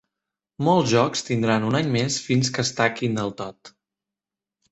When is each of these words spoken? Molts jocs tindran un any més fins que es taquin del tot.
Molts 0.67 0.87
jocs 0.93 1.21
tindran 1.27 1.67
un 1.67 1.77
any 1.81 1.91
més 1.97 2.17
fins 2.29 2.51
que 2.55 2.63
es 2.65 2.73
taquin 2.79 3.19
del 3.19 3.31
tot. 3.43 3.75